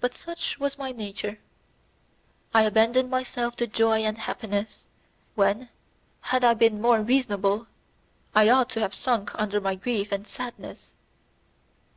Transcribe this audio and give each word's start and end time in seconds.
But 0.00 0.14
such 0.14 0.58
was 0.58 0.78
my 0.78 0.90
nature; 0.90 1.38
I 2.52 2.64
abandoned 2.64 3.08
myself 3.08 3.54
to 3.54 3.68
joy 3.68 3.98
and 4.02 4.18
happiness, 4.18 4.88
when, 5.36 5.68
had 6.22 6.42
I 6.42 6.54
been 6.54 6.80
more 6.80 7.00
reasonable, 7.00 7.68
I 8.34 8.48
ought 8.48 8.68
to 8.70 8.80
have 8.80 8.94
sunk 8.94 9.30
under 9.36 9.60
my 9.60 9.76
grief 9.76 10.10
and 10.10 10.26
sadness. 10.26 10.92